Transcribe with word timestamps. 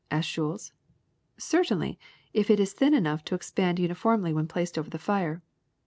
''asked 0.09 0.33
Jules. 0.33 0.71
^^ 1.37 1.39
Certainly, 1.39 1.99
if 2.33 2.49
it 2.49 2.59
is 2.59 2.73
thin 2.73 2.95
enough 2.95 3.23
to 3.25 3.35
expand 3.35 3.77
uni 3.77 3.93
formly 3.93 4.33
when 4.33 4.47
placed 4.47 4.75
over 4.75 4.89
the 4.89 4.97
fire. 4.97 5.43